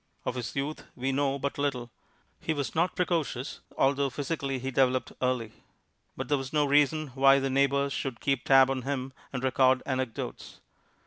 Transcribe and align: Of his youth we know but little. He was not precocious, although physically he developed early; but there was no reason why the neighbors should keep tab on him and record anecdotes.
Of 0.25 0.33
his 0.33 0.55
youth 0.55 0.87
we 0.95 1.11
know 1.11 1.37
but 1.37 1.59
little. 1.59 1.91
He 2.39 2.55
was 2.55 2.73
not 2.73 2.95
precocious, 2.95 3.59
although 3.77 4.09
physically 4.09 4.57
he 4.57 4.71
developed 4.71 5.11
early; 5.21 5.51
but 6.17 6.27
there 6.27 6.39
was 6.39 6.51
no 6.51 6.65
reason 6.65 7.09
why 7.09 7.37
the 7.37 7.51
neighbors 7.51 7.93
should 7.93 8.19
keep 8.19 8.43
tab 8.43 8.71
on 8.71 8.81
him 8.81 9.13
and 9.31 9.43
record 9.43 9.83
anecdotes. 9.85 10.59